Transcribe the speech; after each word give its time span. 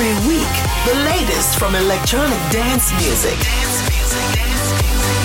Every 0.00 0.28
week, 0.28 0.54
the 0.86 0.94
latest 1.10 1.58
from 1.58 1.74
electronic 1.74 2.38
dance 2.52 2.92
music. 3.02 3.36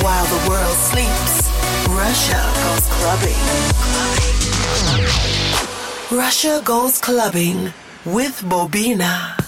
While 0.02 0.26
the 0.26 0.50
world 0.50 0.76
sleeps, 0.90 1.52
Russia 1.90 2.42
goes 2.64 2.88
clubbing. 2.90 3.38
Russia 6.18 6.62
goes 6.66 6.98
clubbing 6.98 7.72
with 8.04 8.42
Bobina. 8.50 9.43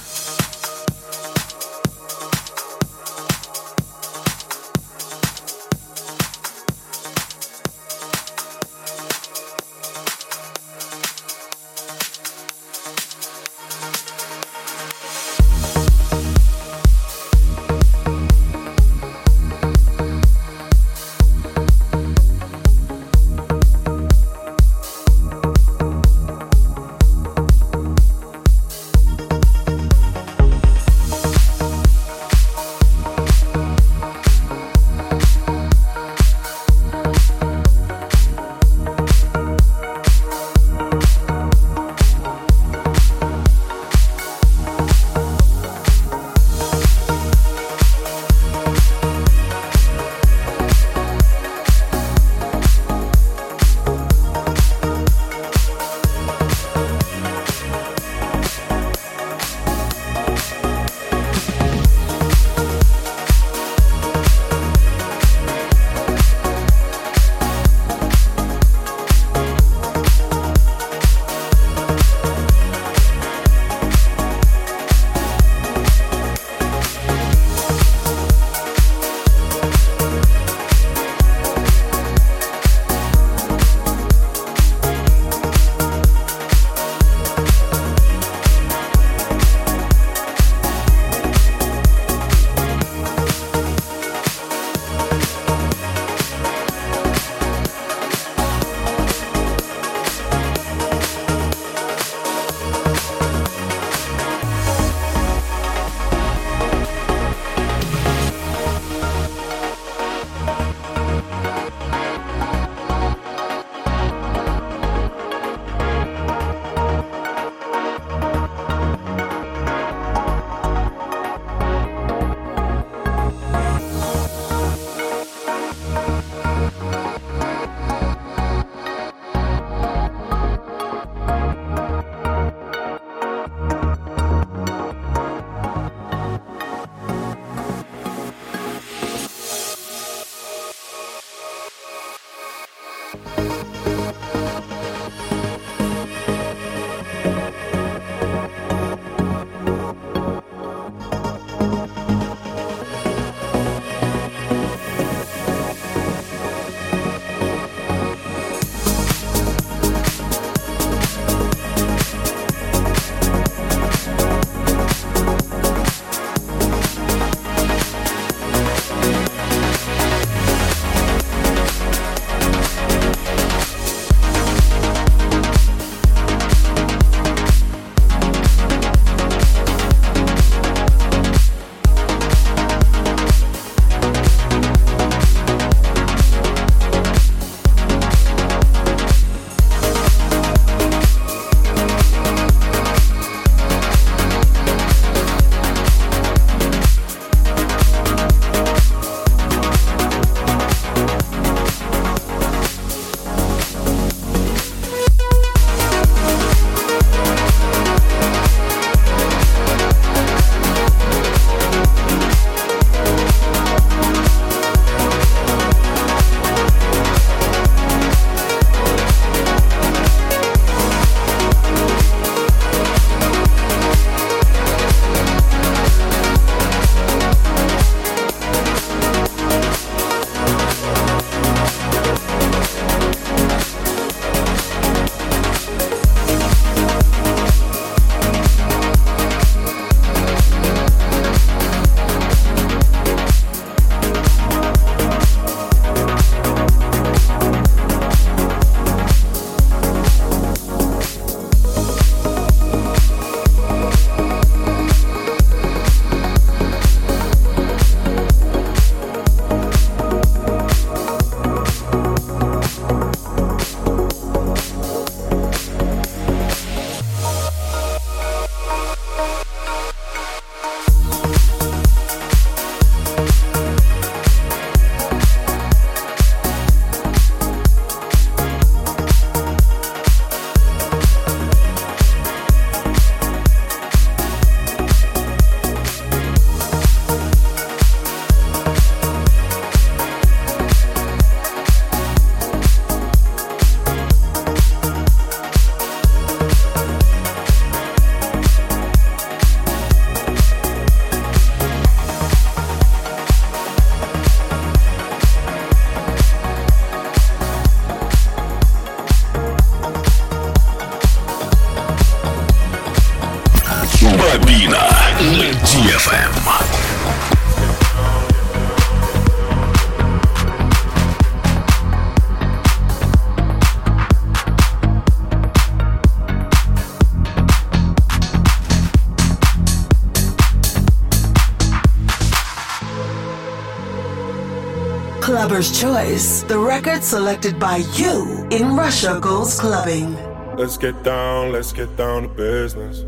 Clubber's 335.55 335.79
Choice, 335.79 336.41
the 336.41 336.59
record 336.59 337.01
selected 337.01 337.57
by 337.57 337.77
you 337.93 338.45
in 338.51 338.75
Russia 338.75 339.19
Goes 339.21 339.57
Clubbing. 339.57 340.13
Let's 340.57 340.77
get 340.77 341.01
down, 341.01 341.53
let's 341.53 341.71
get 341.71 341.95
down 341.95 342.23
to 342.23 342.27
business. 342.27 343.05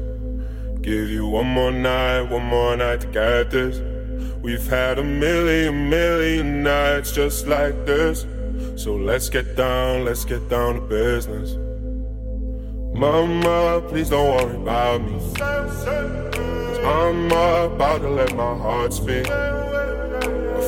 Give 0.80 1.10
you 1.10 1.28
one 1.28 1.48
more 1.48 1.74
night, 1.74 2.22
one 2.22 2.46
more 2.46 2.78
night 2.78 3.02
to 3.02 3.08
get 3.08 3.52
this. 3.52 3.82
We've 4.42 4.66
had 4.66 4.98
a 4.98 5.04
million, 5.04 5.90
million 5.90 6.64
nights 6.64 7.12
just 7.12 7.48
like 7.48 7.86
this. 7.86 8.26
So 8.82 8.96
let's 8.96 9.28
get 9.28 9.58
down, 9.58 10.06
let's 10.06 10.24
get 10.24 10.48
down 10.48 10.76
to 10.76 10.82
business. 10.88 11.58
Mama, 12.98 13.84
please 13.90 14.10
don't 14.10 14.38
worry 14.38 14.56
about 14.56 15.02
me. 15.02 15.20
I'm 16.86 17.26
about 17.26 18.00
to 18.04 18.10
let 18.10 18.34
my 18.38 18.56
heart 18.56 18.94
speak. 18.94 19.28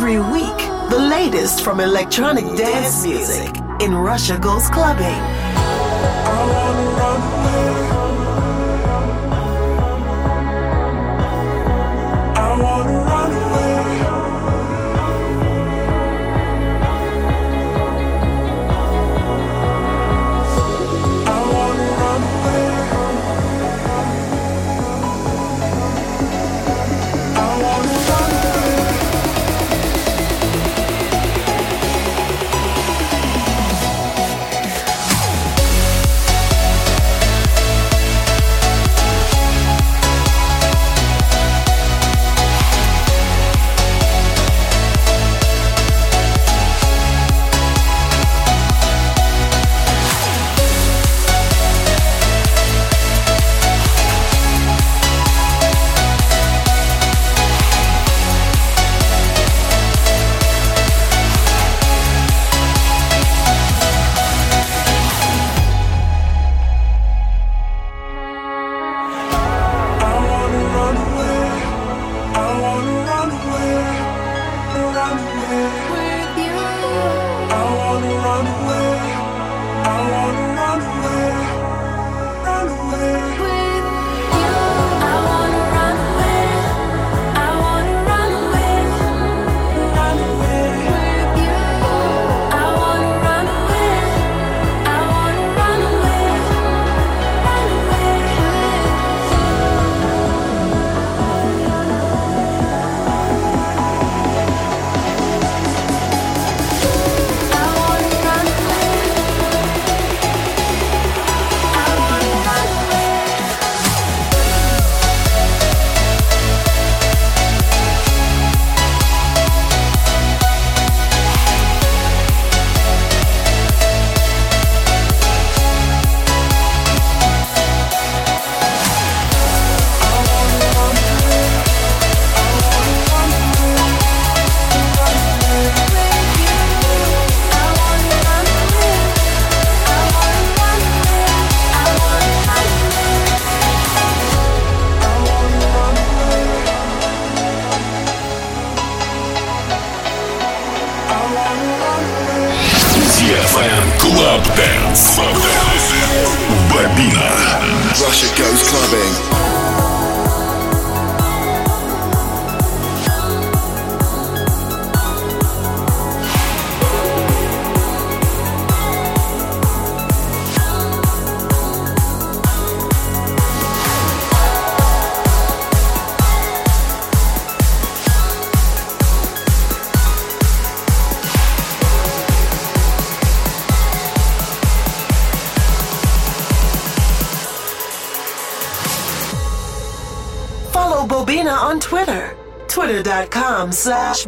Every 0.00 0.20
week, 0.20 0.56
the 0.90 1.08
latest 1.10 1.64
from 1.64 1.80
electronic 1.80 2.44
dance 2.56 3.04
music 3.04 3.50
in 3.80 3.92
Russia 3.96 4.38
Goes 4.38 4.68
Clubbing. 4.70 5.37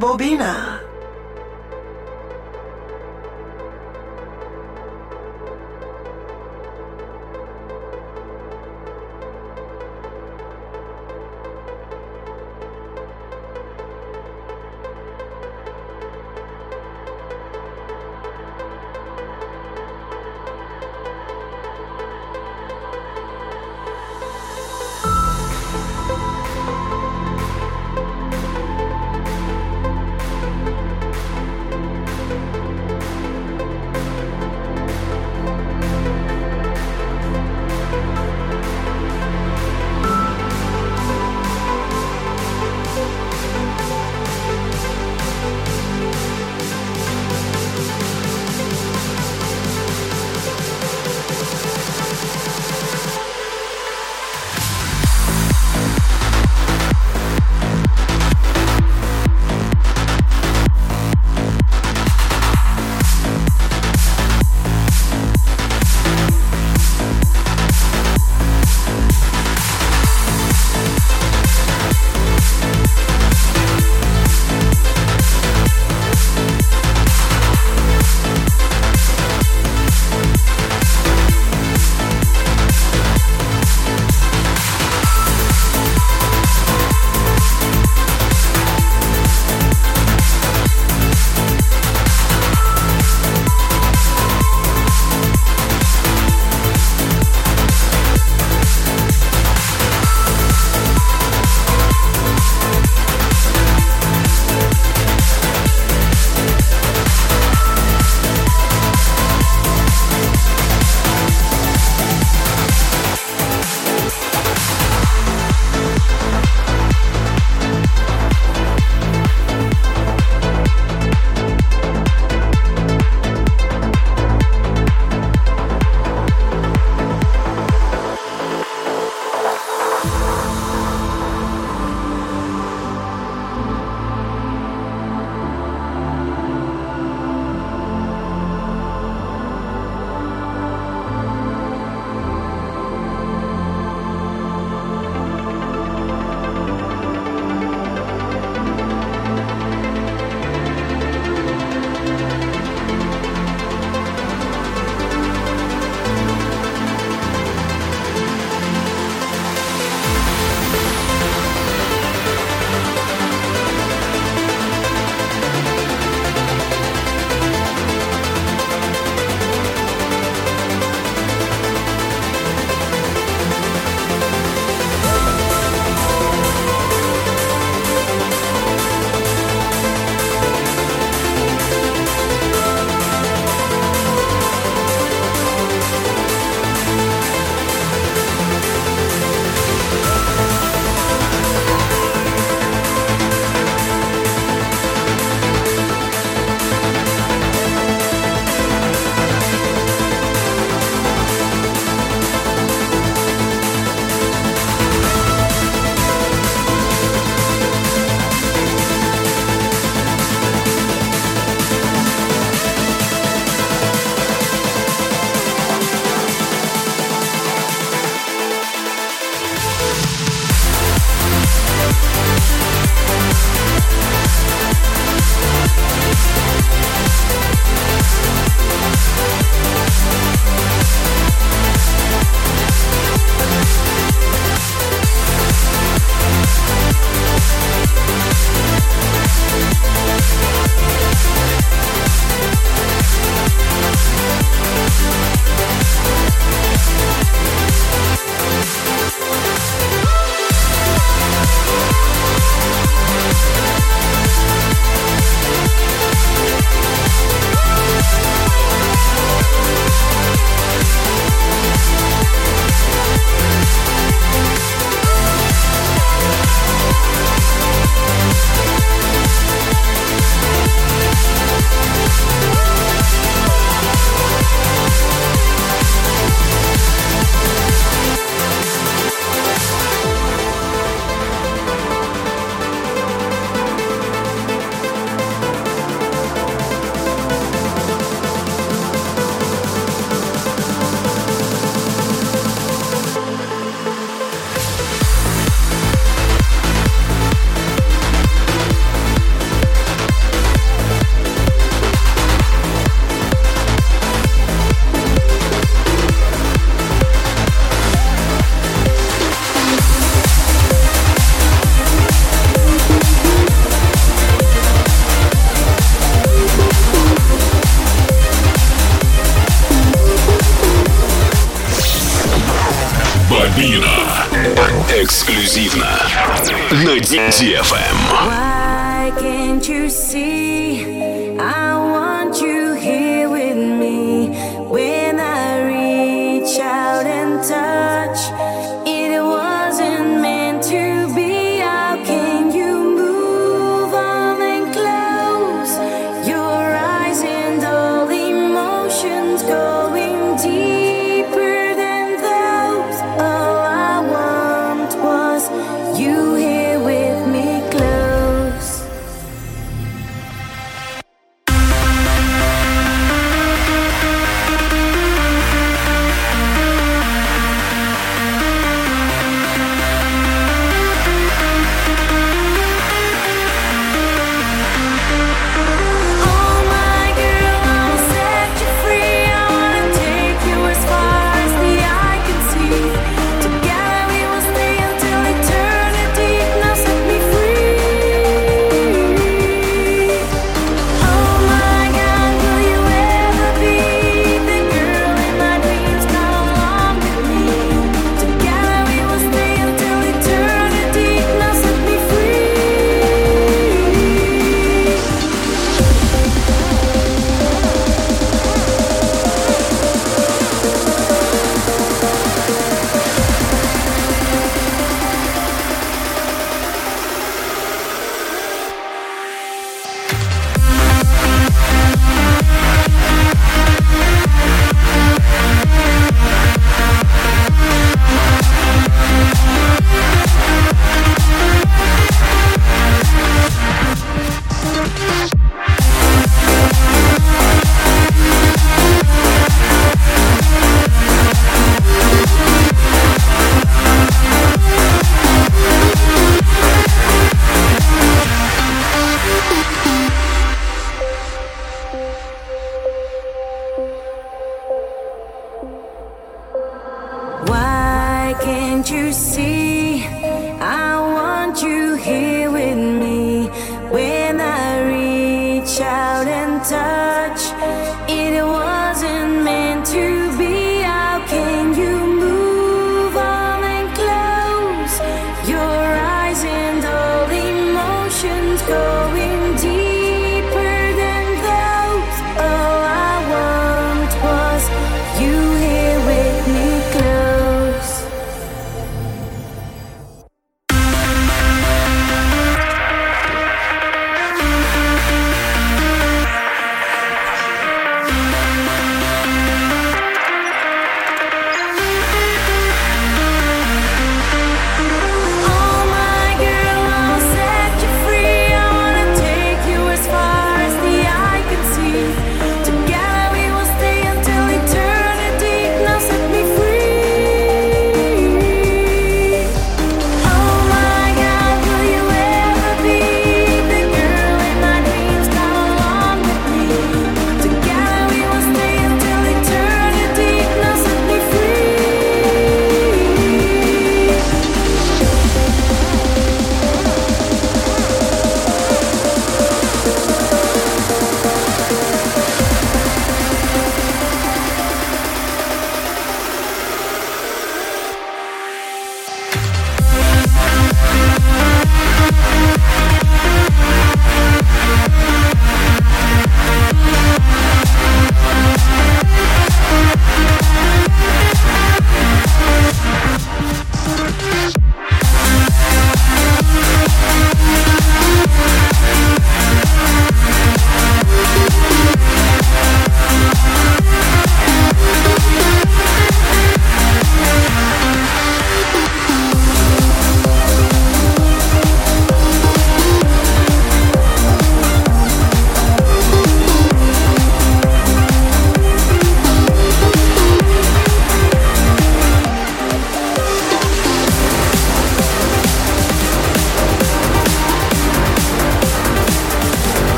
Bobina. 0.00 0.69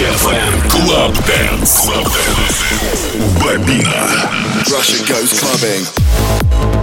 Club 0.00 1.12
Dance. 1.26 1.84
Club 1.84 2.04
Dance. 2.04 2.62
Bobina. 3.38 4.00
Russia 4.72 5.04
goes 5.06 5.38
clubbing. 5.38 6.79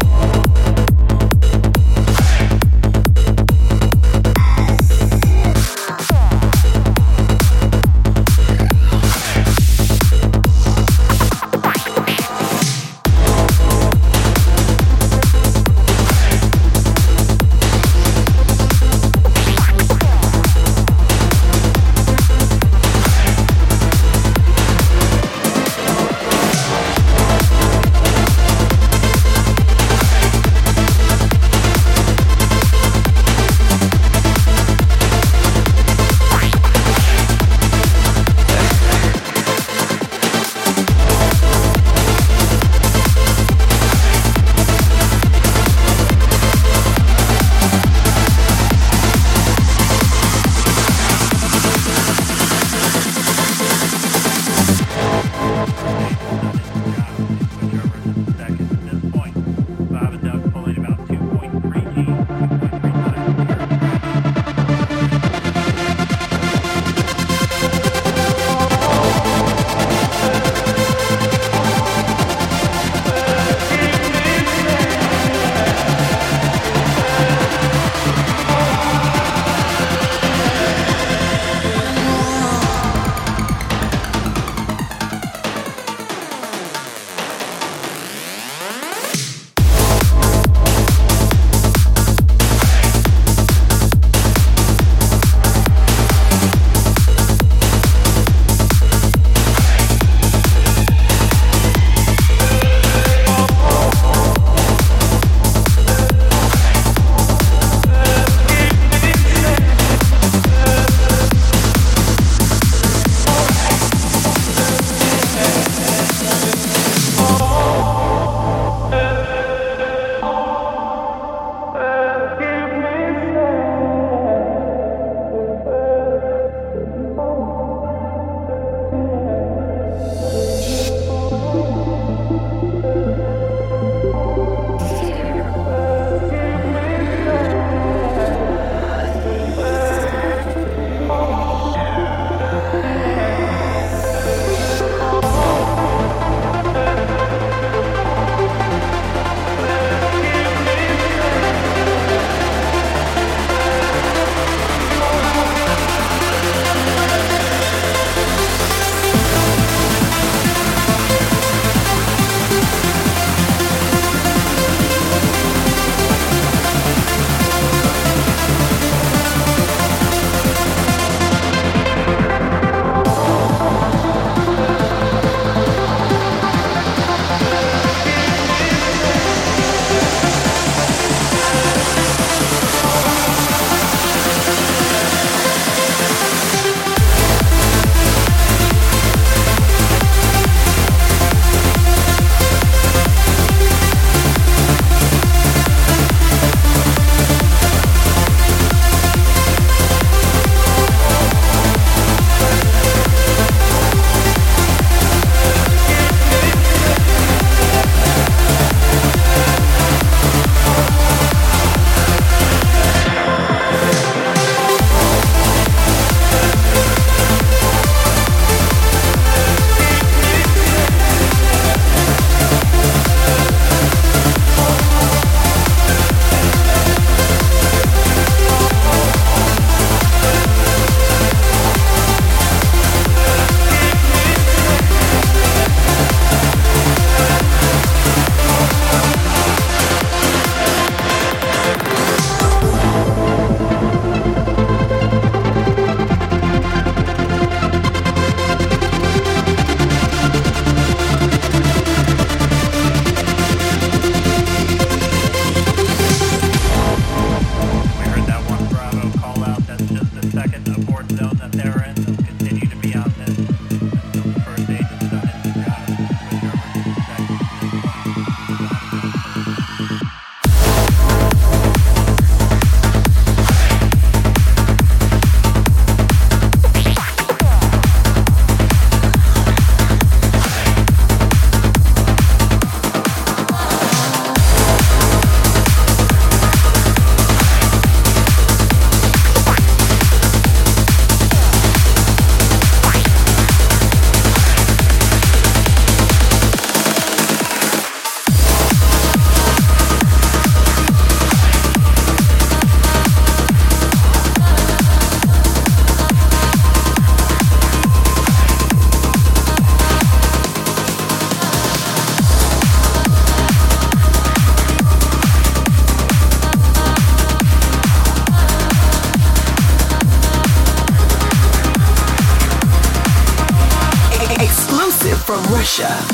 Russia. 325.67 326.06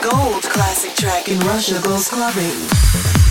Gold 0.00 0.42
classic 0.42 0.94
track 0.94 1.28
in 1.28 1.38
Russia 1.40 1.80
goes 1.82 2.08
clubbing. 2.08 3.23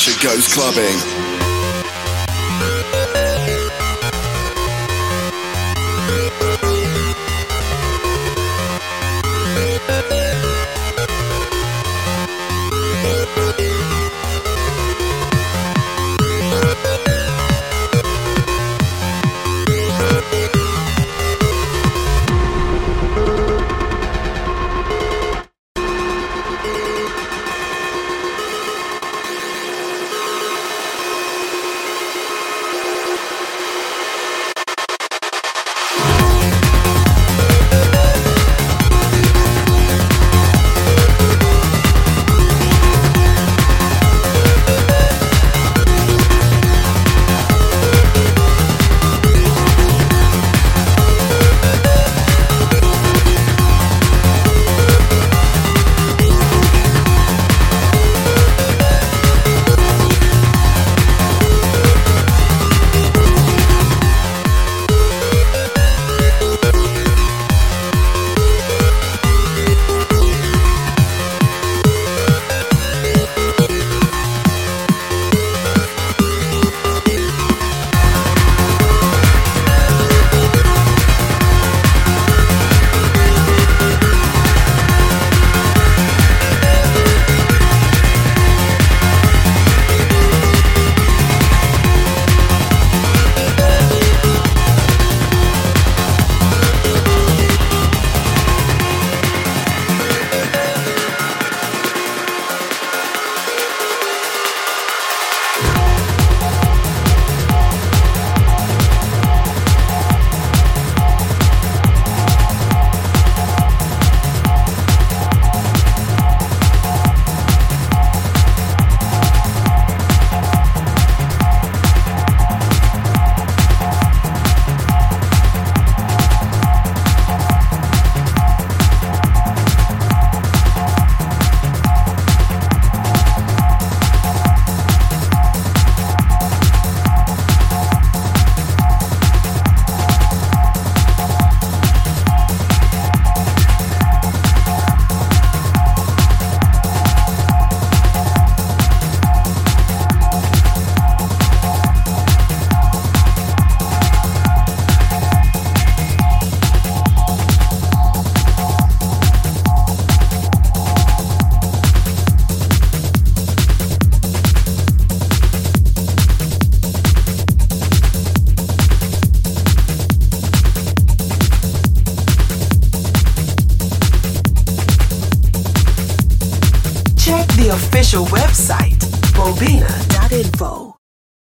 Russia 0.00 0.26
goes 0.26 0.48
clubbing. 0.48 1.09